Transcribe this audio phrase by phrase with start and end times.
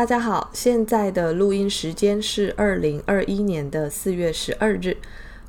[0.00, 4.96] 大家好，现在的录音时间是二零二一年的四月十二日，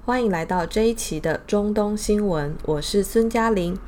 [0.04, 3.80] 欢迎来到这一期的中东新闻，我是孙嘉玲。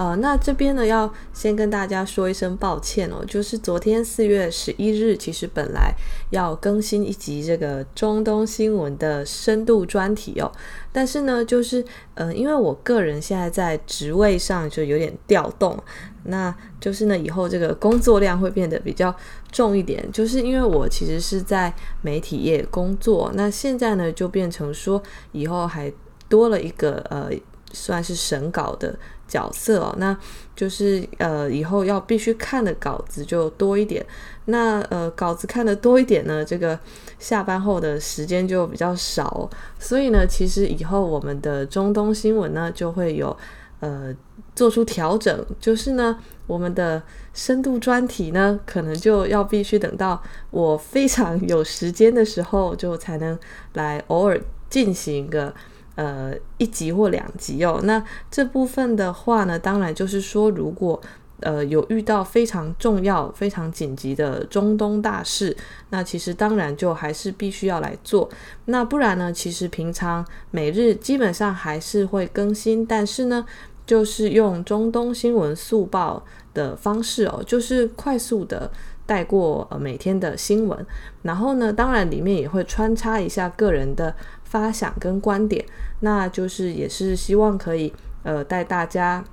[0.00, 5.92] 呃，那这边呢，要先跟大家说一声抱歉哦，就是昨天四月十一日，其实本来
[6.30, 10.50] 要更新一集这个中东新闻的深度专题哦，
[10.90, 15.78] 但是呢，就是呃，因为我个人现在在职位上就有点调动，
[16.24, 19.14] 那就是呢，以后这个工作量会变得比较
[19.52, 21.70] 重一点，就是因为我其实是在
[22.00, 25.92] 媒体业工作，那现在呢，就变成说以后还
[26.26, 27.28] 多了一个呃，
[27.74, 28.98] 算是审稿的。
[29.30, 30.14] 角色哦，那
[30.56, 34.04] 就是呃，以后要必须看的稿子就多一点。
[34.46, 36.76] 那呃，稿子看的多一点呢，这个
[37.20, 39.48] 下班后的时间就比较少。
[39.78, 43.34] 所以呢，其实以后我们的中东新闻呢，就会有
[43.78, 44.12] 呃
[44.56, 47.00] 做出调整，就是呢，我们的
[47.32, 50.20] 深度专题呢，可能就要必须等到
[50.50, 53.38] 我非常有时间的时候，就才能
[53.74, 55.54] 来偶尔进行一个。
[56.00, 57.78] 呃，一集或两集哦。
[57.84, 60.98] 那这部分的话呢，当然就是说，如果
[61.40, 65.54] 呃有遇到非常重要、非常紧急的中东大事，
[65.90, 68.30] 那其实当然就还是必须要来做。
[68.64, 73.44] 那不然呢，其实平常每日基本上还是会更新，但是呢，
[73.84, 78.70] 就是用中东新闻速报的方式哦，就是快速的
[79.10, 80.86] 带过呃每天的新闻，
[81.22, 84.14] 然后呢，当然里面也会穿插一下个人的。
[84.50, 85.64] 发想跟观点，
[86.00, 87.92] 那就是也是希望可以
[88.24, 89.24] 呃带大家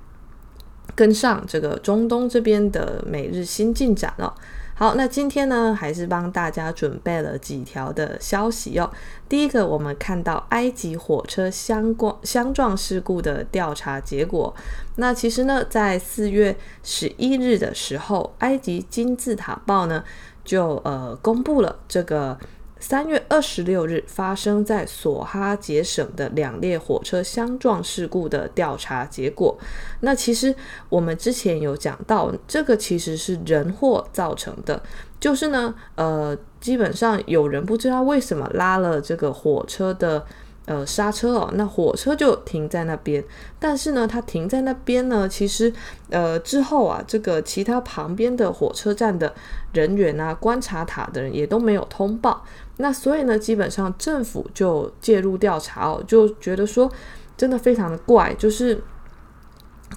[0.94, 4.32] 跟上这个中东这边的每日新进展了。
[4.78, 8.88] 好，那今天呢还是帮大家准备了几条的消息哦。
[9.28, 14.54] 第一个，我们看到埃及火车相关相撞事故的调查结果。
[14.94, 20.04] 那其实呢，在四月十一日的时候，埃及金字塔报呢
[20.44, 22.38] 就呃公布了这个。
[22.80, 29.56] 三月二十六日发生在索哈杰省的两列火车相撞事故的调查结果。
[30.00, 30.54] 那其实
[30.88, 34.82] 我们之前有讲到，这个其实是人祸造成的，
[35.18, 40.24] 就是呢，呃，基本上有人不知道为什么拉了这个火车的。
[40.68, 43.24] 呃，刹车哦，那火车就停在那边，
[43.58, 45.72] 但是呢，它停在那边呢，其实
[46.10, 49.34] 呃之后啊，这个其他旁边的火车站的
[49.72, 52.44] 人员啊，观察塔的人也都没有通报，
[52.76, 56.92] 那所以呢，基本上政府就介入调查哦，就觉得说
[57.34, 58.78] 真的非常的怪，就是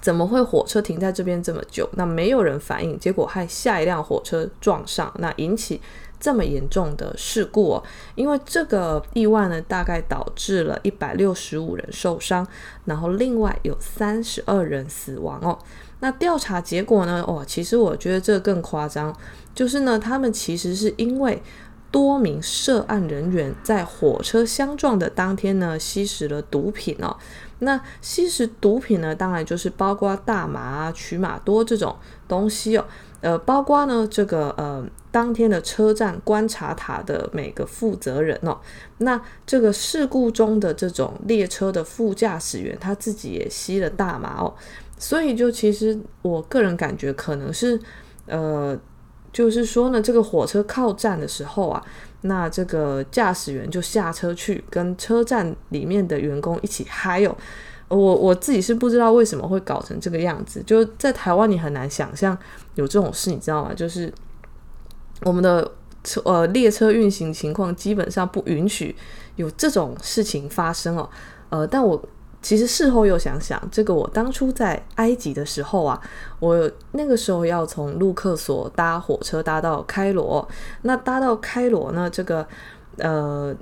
[0.00, 5.82] 怎么会火车停在这边这么久，那没有人反应，结果害下一辆火车撞上，那引起。
[6.22, 7.82] 这么严重的事故哦，
[8.14, 12.46] 因为这个意外呢，大概导致了一百六十五人受伤，
[12.84, 15.58] 然后另外有三十二人死亡哦。
[15.98, 17.24] 那调查结果呢？
[17.26, 19.12] 哦，其实我觉得这更夸张，
[19.52, 21.42] 就是呢，他们其实是因为
[21.90, 27.16] 多名涉案人员在火车相撞的当天呢，吸食了毒品哦。
[27.58, 31.96] 那吸食毒品呢，当然就是包括大麻啊、曲马多这种
[32.28, 32.84] 东西哦。
[33.20, 38.58] 呃，包括呢，这个呃，当天的车站观察塔的每个负责人哦，
[38.98, 44.52] 那这个事故中的这种列车的副驾驶员，他自己也吸了大麻哦，
[44.98, 47.78] 所以就其实我个人感觉可能是，
[48.26, 48.76] 呃，
[49.32, 51.84] 就是说呢，这个火车靠站的时候啊，
[52.22, 57.36] 那这个驾驶员就下车去跟车站里面的员工一起嗨哦。
[57.88, 62.34] 我我自己是不知道为什么会搞成这个样子，就在台湾你很难想象
[62.76, 63.74] 有这种事，你知道吗？
[63.74, 64.10] 就是
[65.24, 65.70] 我们的
[66.04, 68.94] 车呃列车运行情况基本上不允许
[69.36, 71.08] 有这种事情发生哦。
[71.50, 72.02] 呃，但我
[72.40, 76.00] 其实事后又想想，这个我当初在埃及的时候啊，
[76.40, 80.48] 我那个时候要从卢克索搭火车搭到开罗，
[80.82, 82.46] 那搭到开罗呢，这个
[82.98, 83.54] 呃。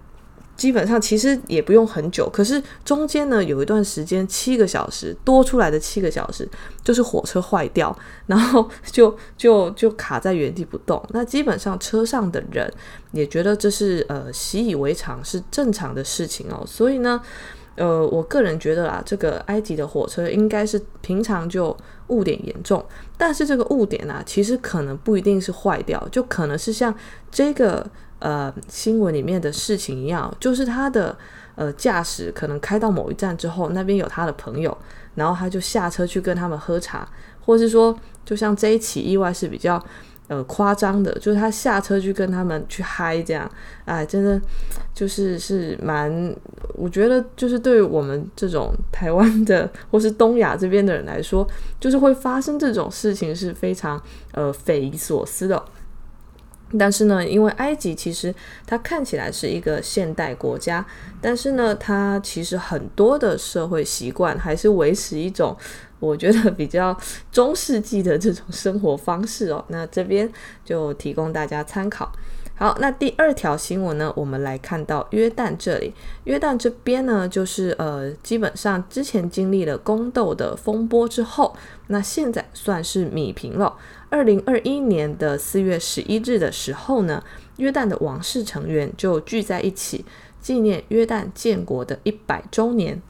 [0.61, 6.47] 基本上其实也不用很久，可是中间呢有一段时间七个小时多出来的七个小时，
[6.85, 7.97] 就是火车坏掉，
[8.27, 11.03] 然后就 就就卡在原地不动。
[11.13, 12.71] 那基本上车上的人
[13.13, 16.63] 也觉得这是呃习以为常，是正常的事情哦。
[16.67, 17.19] 所以呢，
[17.77, 21.75] 呃，我个人觉得啦，这个埃及的火车应该是平常就
[22.09, 22.85] 误点严重，
[23.17, 26.95] 但是这个误点啊，其实可能不一定是坏掉，就可能是像
[27.31, 27.91] 这个。
[28.21, 31.17] 呃，新闻里面的事情一样，就是他的
[31.57, 34.77] 呃驾驶可能开到某一站之后，那边有他的朋友，
[35.15, 37.09] 然后他就下车去跟他们喝茶，
[37.45, 39.83] 或是说，就像这一起意外是比较
[40.29, 43.51] 呃夸张的，就是他下车去跟他们去嗨这样，
[43.87, 44.39] 哎，真的
[44.95, 46.37] 就是是蛮，
[46.75, 51.47] 我觉得就是对于我们这种台湾的或是东亚这边的人来说，
[51.81, 54.01] 就是会发生这种事情是非常
[54.33, 55.65] 呃匪夷所思的。
[56.79, 58.35] 但是呢，因为埃及其实
[58.67, 60.85] 它看起来是一个现代国家，
[61.21, 65.57] 但是呢，它其实很多的社会习惯还是维持一种
[65.99, 66.97] 我觉得比较
[67.33, 69.65] 中世纪的这种生活方式哦。
[69.69, 70.31] 那这边
[70.65, 72.11] 就提供大家参考。
[72.61, 83.79] 好，那第二条新闻呢，我们来看到约旦这里，约旦这边呢，就是呃，基本上之前经历了宫斗的风波之后，那现在算是米平了。
[84.11, 87.25] 二零二一年的四月十一日的时候呢，
[87.57, 90.05] 约旦的王室成员就聚在一起
[90.39, 93.01] 纪念约旦建国的一百周年。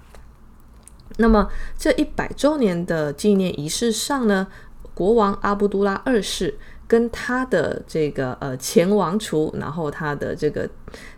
[1.16, 4.46] 那么这一百周年的纪念仪式上呢，
[4.94, 6.56] 国王阿卜杜拉二世
[6.90, 10.68] 跟他的这个呃前王储，然后他的这个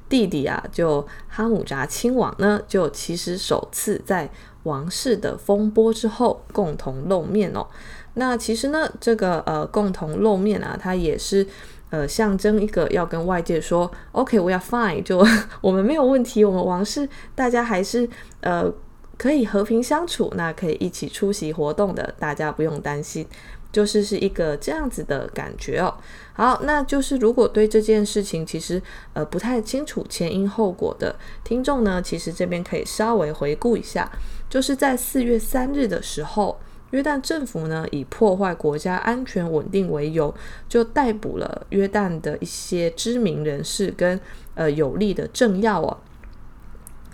[0.06, 4.30] 弟弟啊，就哈姆扎亲王呢，就其实首次在
[4.64, 7.66] 王室的风波之后共同露面哦。
[8.12, 11.46] 那其实呢，这个呃共同露面啊，它也是
[11.88, 15.26] 呃象征一个要跟外界说，OK，we are fine，就
[15.62, 18.06] 我们没有问题，我们王室大家还是
[18.42, 18.70] 呃
[19.16, 23.26] 可以和平相处，那可以一起出席活动的，大家不用担心，
[23.72, 25.92] 就是是一个这样子的感觉哦。
[26.34, 28.80] 好，那就是如果对这件事情其实
[29.14, 34.10] 呃不太清楚前因后果的听众呢，其实这边可以稍微回顾一下，
[34.48, 36.58] 就是在四月三日的时候。
[36.92, 40.34] 约旦政府呢，以破坏国家安全稳定为由，
[40.68, 44.20] 就逮捕了约旦的一些知名人士跟
[44.54, 45.96] 呃有力的政要哦。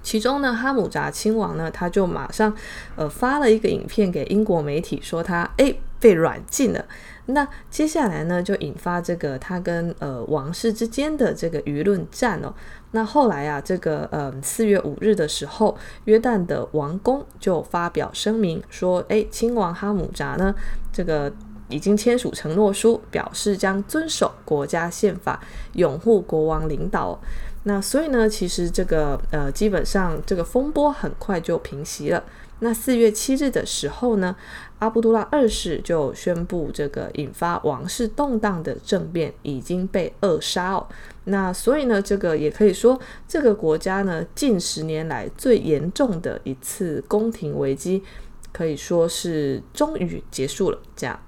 [0.02, 2.54] 其中呢，哈姆扎亲王呢，他就马上
[2.96, 6.84] 呃发了一个影片给英国媒体，说他诶被软禁了。
[7.26, 12.54] 那接下来呢，就引发这个他跟呃王室之间的这个舆论战哦。
[12.92, 20.54] 那后来啊，这个呃四月五日的时候，约旦的王宫就发表声明说，哎，亲王哈姆扎呢，
[20.90, 21.30] 这个
[21.68, 25.38] 已经签署承诺书，表示将遵守国家宪法，
[25.74, 27.20] 拥护国王领导。
[27.68, 32.24] 那所以呢，其实这个呃基本上这个风波很快就平息了。
[32.60, 34.34] 那四月七日的时候呢，
[34.78, 40.86] 阿卜杜拉二世就宣布，这个引发王室动荡的政变已经被扼杀哦。
[41.24, 42.98] 那所以呢，这个也可以说，
[43.28, 48.02] 这个国家呢近十年来最严重的一次宫廷危机，
[48.50, 50.78] 可以说是终于结束了。
[50.96, 51.20] 这样。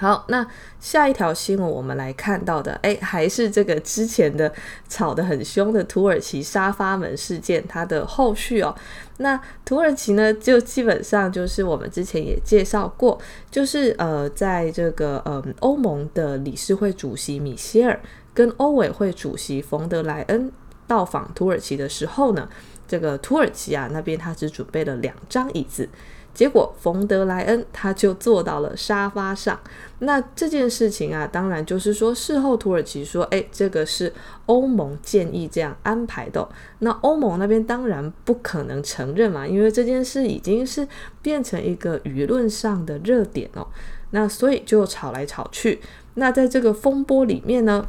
[0.00, 0.46] 好，那
[0.80, 4.50] 下一条新闻我们来看到的，哎，还是这个之前的
[4.88, 8.74] 吵得很凶的土耳其沙发门事件，它的后续哦。
[9.18, 13.20] 那土耳其呢，就基本上就是我们之前也介绍过，
[13.50, 18.00] 就是呃，在这个呃欧盟的理事会主席米歇尔
[18.32, 20.50] 跟欧委会主席冯德莱恩
[20.86, 22.48] 到访土耳其的时候呢，
[22.88, 25.86] 这个土耳其啊那边他只准备了两张椅子。
[26.32, 29.58] 结果，冯德莱恩他就坐到了沙发上。
[29.98, 34.12] 那这件事情啊，当然就是说，事后土耳其说，哎，这个是
[34.46, 36.48] 欧盟建议这样安排的。
[36.78, 40.86] 那欧盟那边当然不可能承认嘛，因为这件事已经是
[41.20, 43.66] 变成一个舆论上的热点哦。
[44.12, 45.80] 那所以就吵来吵去。
[46.14, 47.86] 那在这个风波里面呢，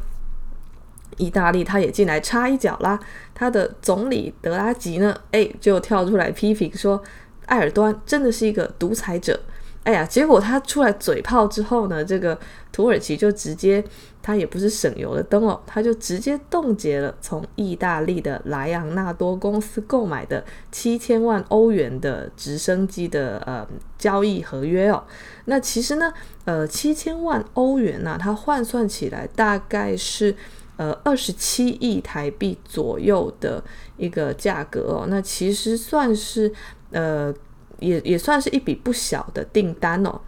[1.17, 2.99] 意大利他也进来插一脚啦。
[3.33, 7.01] 他的总理德拉吉呢，哎，就跳出来批评说。
[7.47, 9.39] 埃尔多安真的是一个独裁者，
[9.83, 12.37] 哎呀，结果他出来嘴炮之后呢，这个
[12.71, 13.83] 土耳其就直接，
[14.21, 23.67] 他也不是省油的灯哦，他就直接冻结了从意大利的莱昂纳多公司购买的七千万欧元的直升机的呃
[23.97, 25.03] 交易合约哦。
[25.45, 26.13] 那其实呢，
[26.45, 30.33] 呃，七千万欧元呢，它换算起来大概是
[30.77, 33.61] 呃二十七亿台币左右的
[33.97, 35.05] 一个价格哦。
[35.09, 36.53] 那其实算是。
[36.91, 37.33] 呃，
[37.79, 40.21] 也也算是一笔不小的订单哦。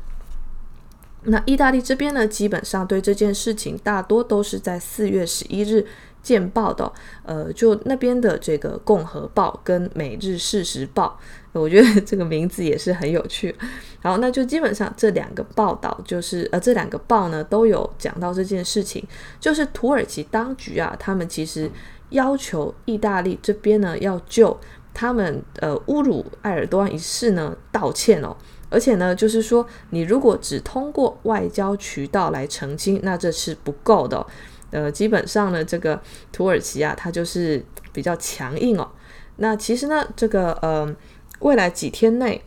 [1.26, 5.86] 那意大利这边呢，基本上对这件事情大多都是在四月十一日
[6.22, 6.92] 见报的。
[7.24, 11.18] 呃，就那边的这个《共和报》跟《每日事实报》，
[11.58, 13.56] 我觉得这个名字也是很有趣。
[14.02, 19.02] 好，那就基本上这两个报道，就是呃，这两个报呢都有讲到这件事情，
[19.40, 21.72] 就是土耳其当局啊，他们其实
[22.10, 24.60] 要求意大利这边呢要就。
[24.94, 28.36] 他们呃侮辱埃尔多安一事呢道歉哦，
[28.70, 34.28] 而且呢就是说，你如果只通过外交渠道来澄清，那这是不够的哦。
[34.72, 38.90] 呃，基本上呢，这个土耳其啊，它就是比较强硬哦。
[39.38, 40.96] 那其实呢，这个呃，
[41.40, 42.44] 未来几天内。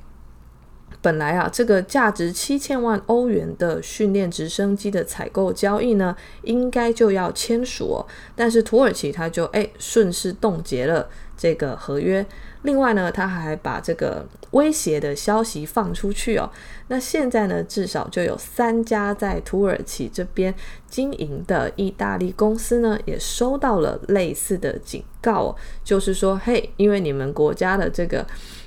[1.06, 8.06] 本来啊，这个价值七千万欧元的训练直升机的采购交易呢，应该就要签署哦。
[8.34, 12.26] 但是土耳其他就哎顺势冻结了这个合约。
[12.62, 16.50] 另外呢，他还把这个威胁的消息放出去哦。
[16.88, 20.52] 那现在呢，至少就有三家在土耳其这边
[20.88, 28.26] 经营的意大利公司呢，也收到了类似的警告哦，就是说，嘿，因为你们国家的这个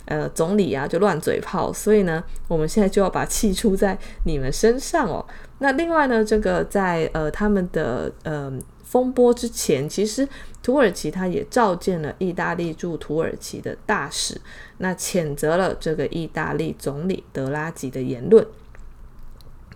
[0.10, 5.26] 呃总理啊就乱嘴炮，所以呢，我们现在就要把气出在你们身上哦。
[5.60, 8.52] 那另外呢，这个在呃他们的呃。
[8.90, 10.28] 风波之前，其实
[10.64, 14.42] 土耳其他也召见了意大利驻土耳其的大使，
[14.80, 18.44] 那谴责了这个意大利总理德拉吉的言论。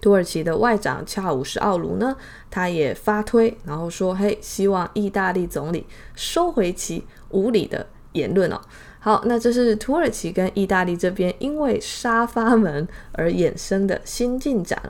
[0.02, 2.16] 土耳其的外长恰武什奥卢呢，
[2.50, 5.86] 他也发推，然后说：“嘿，希望意大利总理
[6.16, 8.60] 收回其无理的言论哦。”
[9.04, 14.82] 好，那这是土耳其跟意大利这边因为沙发门而衍生的新进展。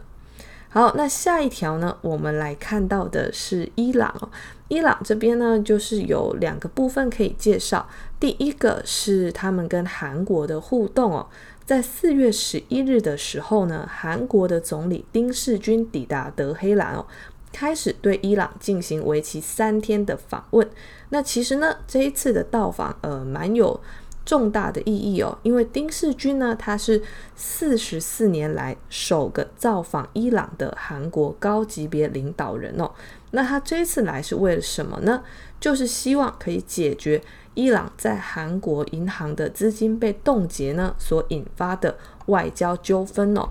[0.70, 4.30] 好，那下一条呢，我们来看到的是伊朗。
[4.68, 7.90] 伊朗这边呢，就是有两个部分可以介绍。
[8.20, 11.26] 第一个是他们跟韩国的互动哦，
[11.66, 17.08] 在四月十一日的时候呢，韩国的总理丁世军抵达德黑兰哦，
[17.52, 20.70] 开始对伊朗进行为期三天的访问。
[21.10, 23.80] 那其实呢，这一次的到访，呃，蛮有。
[24.26, 27.02] 重大的意义哦，因为丁世军呢，他是
[27.36, 32.90] 四十四年来首个造访伊朗的韩国高级别领导人哦。
[33.32, 35.24] 那他这次来是为了什么呢？
[35.60, 37.22] 就是希望可以解决
[37.54, 43.50] 伊朗在韩国银行的资金被冻结呢所引发的外交纠纷哦。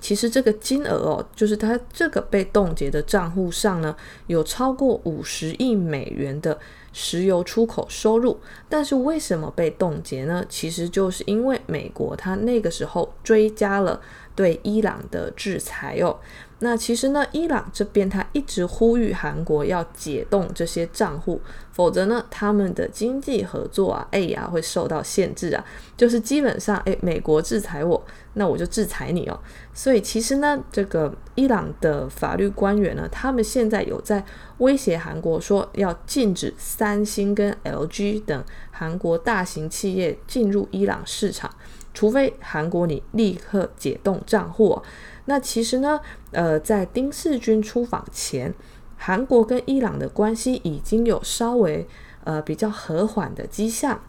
[0.00, 3.96] 其实这个金额哦，就是他这个被冻结的账户上呢，
[4.28, 6.56] 有超过五十亿美元的。
[6.94, 10.42] 石油出口收入，但是为什么被冻结呢？
[10.48, 14.00] 其实就是因为美国它那个时候追加了
[14.34, 16.18] 对伊朗的制裁哦。
[16.60, 21.38] 那其实呢，伊朗这边他一直呼吁韩国要解冻这些账户，
[21.72, 25.62] 否则呢，他们的经济合作啊，哎呀，会受到限制啊。
[25.94, 28.02] 就是基本上，哎，美国制裁我，
[28.34, 29.38] 那我就制裁你哦。
[29.74, 34.24] 所以其实呢，这个伊朗的法律官员呢，他们现在有在
[34.58, 41.50] 威胁韩国说，要禁止三星跟 LG 等韩国大型企业进入伊朗市场，
[41.94, 44.82] 除非韩国你立刻解冻账户。
[45.24, 46.00] 那其实呢，
[46.32, 48.52] 呃，在丁世军出访前，
[48.98, 51.88] 韩国跟伊朗的关系已经有稍微
[52.24, 54.02] 呃比较和缓的迹象。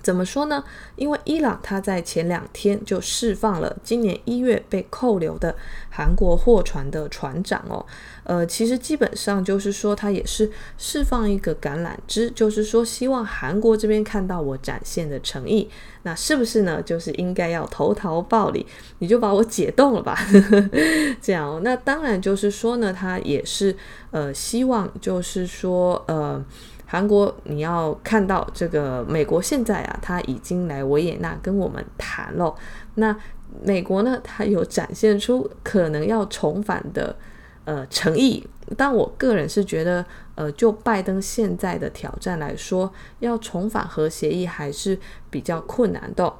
[0.00, 0.64] 怎么说呢？
[0.94, 5.54] 因为伊朗他在前两天就释放了今年一月被扣留的
[5.90, 7.84] 韩国货船的船长哦，
[8.28, 15.68] 呃，其实基本上就是说他也是释放一个橄榄枝，就是说希望韩国这边看到我展现的诚意，
[16.02, 16.82] 那是不是呢？
[16.82, 18.66] 就是应该要投桃报李，
[18.98, 20.16] 你就把我解冻了吧，
[21.20, 21.60] 这样。
[21.64, 23.74] 那当然就是说呢，他也是
[24.10, 26.44] 呃希望就是说呃。
[26.90, 32.54] 韩国，你要看到这个美国现在啊，他已经来维也纳跟我们谈了。
[32.94, 33.14] 那
[33.62, 37.14] 美国呢，他有展现出可能要重返的
[37.68, 38.42] 呃诚意。
[38.76, 44.98] 但我个人是觉得，呃，就拜登现在的挑战来说，要重返核协议还是
[45.30, 46.32] 比较困难的。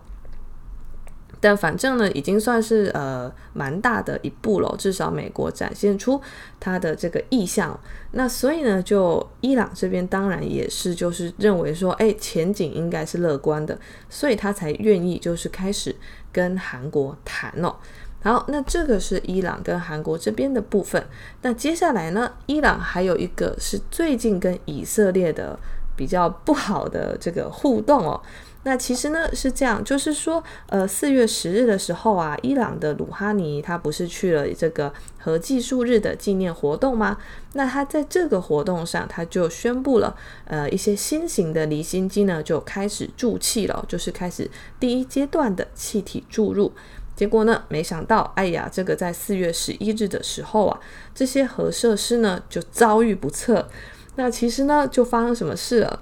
[1.41, 6.21] 但反正呢，已经算是呃蛮大的一步了，至少美国展现出
[6.59, 7.79] 他的这个意向。
[8.11, 13.79] 那所以呢，就伊朗这边当然也是就是认为说，哎，前景应该是乐观的，
[14.11, 15.95] 所以他才愿意就是开始
[16.33, 17.77] 跟韩国谈哦。
[18.21, 21.07] 好，那这个是伊朗跟韩国这边的部分。
[21.43, 25.59] 那接下来呢，伊朗还有一个是最近跟以色列的
[25.95, 28.21] 比较不好的这个互动哦。
[28.65, 37.17] 那其实呢是这样，就是说，呃，四月十日的时候啊，伊朗的鲁哈尼他不是去了这个核技术日的纪念活动吗？
[37.53, 46.73] 那他在这个活动上，他就宣布了，呃，一些新型的离心机呢就开始注气了，就是开始第一阶段的气体注入。
[47.19, 50.79] 结果呢，没想到，哎呀，这个在四月十一日的时候啊，
[51.13, 53.69] 这些核设施呢就遭遇不测。
[54.15, 56.01] 那其实呢，就发生什么事了？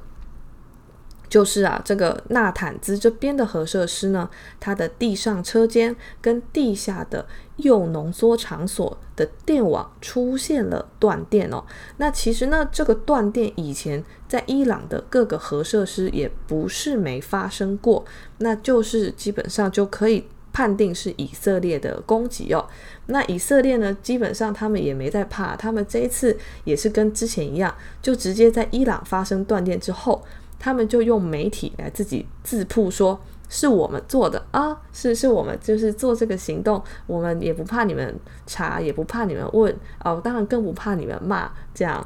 [1.31, 4.29] 就是啊，这个纳坦兹这边的核设施呢，
[4.61, 11.65] 它的地上车间跟地下的铀浓缩场所的电网出现了断电哦。
[11.97, 18.05] 那其实呢，这个断电以前在伊朗的各个核设施也不是没发生过，
[18.37, 22.67] 那就是基本上就可以判定是以色列的攻击哦。
[23.09, 26.35] 那以色列呢，基本上他们也没在怕，他们这一次
[26.65, 30.25] 也是跟之前一样，就直接在伊朗发生断电之后。
[30.59, 33.21] 他们就用媒体来自己自曝说
[33.51, 42.05] 是我们做的啊，是是我们就是做这个行动，我们也不怕你们查，也不怕你们问哦，当然更不怕你们骂这样。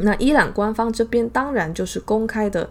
[0.00, 2.68] 那伊朗官方这边当然就是公开的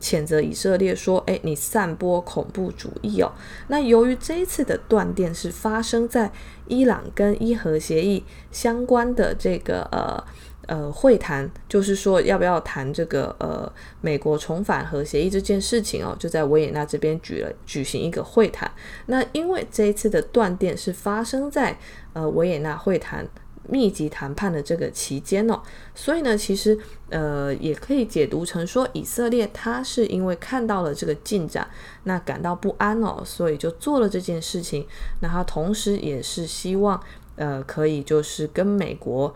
[0.00, 3.30] 谴责以色列，说：“诶，你散播恐怖主义哦。”
[3.68, 6.32] 那由于这一次的断电是发生在
[6.66, 10.22] 伊朗跟伊核协议相关的这个呃。
[10.66, 18.70] 呃，会谈就是说要不要谈这个呃，美国重返核协议这件事情哦，就在维也纳这边举了举行一个会谈。
[19.06, 21.76] 那因为这一次的断电是发生在
[22.12, 23.26] 呃维也纳会谈
[23.68, 25.60] 密集谈判的这个期间哦，
[25.94, 31.68] 所以呢，其实呃也可以解读成说，以色列他是因为看到了这个进展，
[32.04, 34.86] 那感到不安哦，所以就做了这件事情。
[35.20, 37.00] 那他同时也是希望
[37.36, 39.34] 呃可以就是跟美国。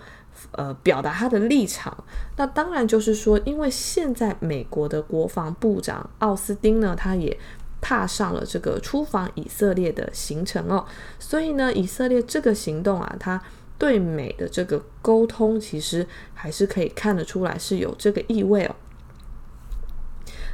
[0.50, 1.97] 呃，表达他的立场，
[2.37, 7.38] 那当然就是说，因为现在美国的国防部长奥斯汀呢，他也
[7.81, 10.85] 踏上了这个出访以色列的行程哦，
[11.21, 13.40] 所以呢，以色列这个行动啊，他
[13.78, 18.75] 对美的这个沟通，其实还是可以看得出来是有这个意味哦。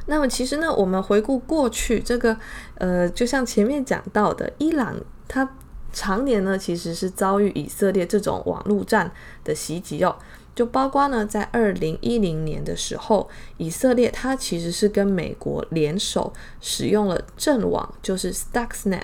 [0.07, 2.37] 那么，其实呢，我们回顾过去，这个
[2.75, 4.95] 呃，就像前面讲到的，伊朗
[5.27, 5.49] 它。
[5.93, 9.11] 常年呢，其实是遭遇以色列这种网络战
[9.43, 10.15] 的袭击哦，
[10.53, 19.01] 就包括呢，在二零一零年的时候，以色列它其实是跟美国联手使用了阵网，就是 Stuxnet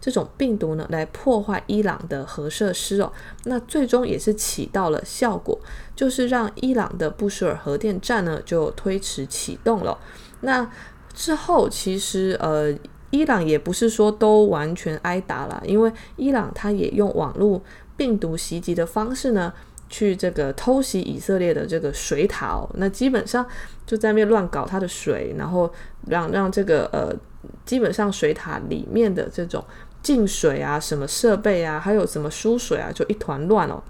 [0.00, 3.12] 这种病毒呢，来破坏伊朗的核设施哦，
[3.44, 5.58] 那最终也是起到了效果，
[5.94, 9.98] 就是让伊朗的布什尔核电站呢就推迟启动了。
[10.40, 10.70] 那
[11.14, 12.76] 之后其实呃。
[13.10, 17.62] 伊朗也不是说都完全挨打了，因为伊朗它也用网络
[17.96, 19.50] 病毒袭击的方式呢，
[19.88, 23.46] 去这个偷袭以色列的这个水塔哦，那基本上
[23.86, 25.72] 就在那边乱搞它的水，然后
[26.06, 27.14] 让让这个呃，
[27.64, 29.64] 基本上水塔里面的这种
[30.02, 33.82] 进水啊、什么设备啊，还有什么输水啊，就一团乱哦。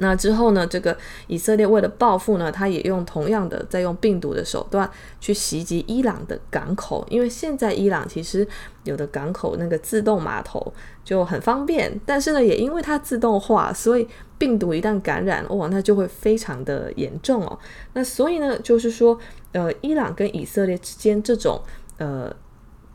[0.00, 8.46] 那之后呢，这个以色列为了报复呢，他也用同样的在用病毒的手段去袭击伊朗的港口，因为现在伊朗其实
[8.84, 10.72] 有的港口那个自动码头
[11.04, 14.08] 就很方便，但是呢，也因为它自动化，所以
[14.38, 17.58] 病毒一旦感染，哦，那就会非常的严重哦。
[17.92, 19.18] 那所以呢，就是说，
[19.52, 21.60] 呃，伊朗跟以色列之间这种
[21.98, 22.34] 呃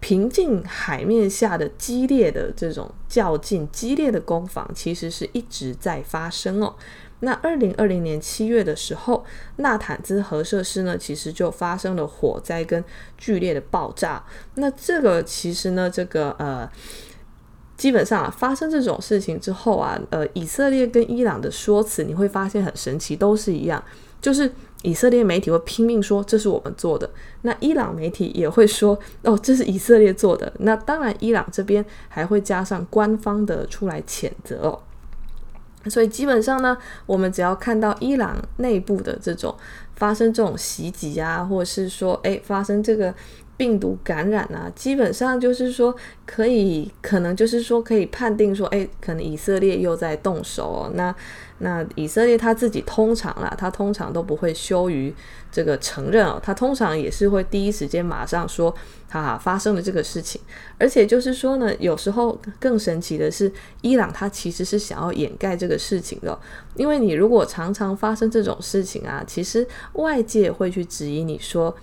[0.06, 6.76] 平静海面下的激烈的这种较劲、激烈的攻防，其实是一直在发生哦。
[7.22, 12.86] 那二零二零年七月的时候，纳坦兹核设施呢，其实就发生了火灾跟
[13.18, 14.24] 剧烈的爆炸。
[14.54, 16.70] 那这个其实呢，这个呃，
[17.76, 23.84] 基本上啊，发生这种事情之后啊，呃，以色列跟伊朗的说辞你会发现很神奇，都是一样，
[24.22, 24.52] 就是。
[24.86, 27.10] 以色列媒体会拼命说这是我们做的，
[27.42, 30.54] 那伊朗媒体也会说哦，这是以色列做的。
[30.60, 34.80] 那当然，伊朗这边还会加上官方的出来谴责哦。
[35.90, 39.56] 所以基本上呢，我们只要看到伊朗内部的这种
[39.96, 43.14] 发生这种袭击啊，或者是说诶发生这个
[43.58, 50.92] 病毒感染啊，基本上就是说可以可能就是说可以判定说，诶，可能以色列又在动手哦。
[50.94, 51.16] 那
[51.60, 55.14] 那以色列他自己通常啦，他通常都不会羞于
[55.52, 58.76] 这个承认哦，他通常也是会第一时间马上说
[59.08, 60.42] 他发生了这个事情，
[60.78, 63.50] 而且就是说呢，有时候更神奇的是，
[63.82, 66.38] 伊朗他其实是想要掩盖这个事情的，
[66.76, 71.74] 因为你如果常常发生这种事情啊，其实外界会去质疑你说，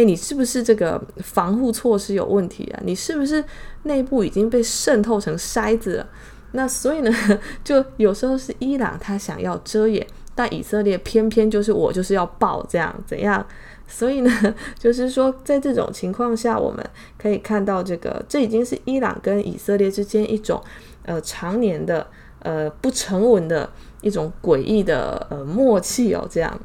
[0.00, 2.80] 诶，你是不是这个防护措施有问题啊？
[2.84, 3.44] 你是不是
[3.82, 6.06] 内部已经被渗透成筛子了？
[6.52, 7.12] 那所以呢，
[7.62, 13.46] 就有时候是伊朗他想要遮掩，但以色列偏偏就是我就是要爆这样怎样？
[13.86, 14.30] 所以呢，
[14.78, 16.82] 就是说在这种情况下，我们
[17.18, 20.62] 可以看到这个，这已经是伊朗跟以色列之间一种
[21.04, 22.06] 呃常年的
[22.38, 23.68] 呃不成文的
[24.00, 26.58] 一种诡异的呃默契哦，这样。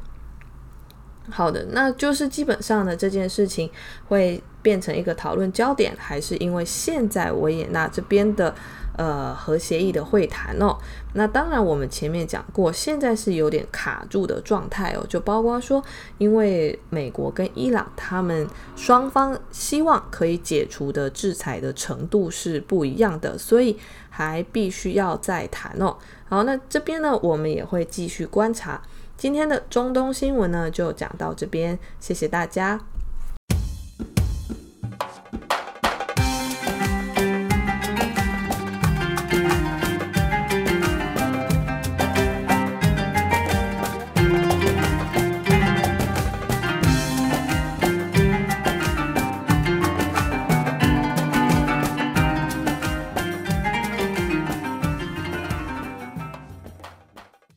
[1.30, 3.70] 好的，那就是基本上呢，这件事情
[4.08, 8.54] 会变成一个讨论焦点，还是因为现在维也纳这边的。
[8.98, 10.74] 呃，核协议的会谈哦，
[11.12, 15.84] 那当然我们前面讲过，现在是有点卡住的状态哦，就包括说，
[16.16, 23.76] 因为美国跟伊朗他们双方希望可以解除的制裁的程度是不一样的，所以
[24.08, 25.94] 还必须要再谈哦。
[26.30, 28.80] 好，那这边呢，我们也会继续观察。
[29.16, 32.80] 今天的中东新闻呢，就讲到这边，谢谢大家。